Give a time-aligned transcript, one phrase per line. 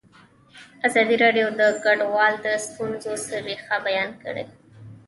[0.87, 3.11] ازادي راډیو د کډوال د ستونزو
[3.45, 4.45] رېښه بیان کړې.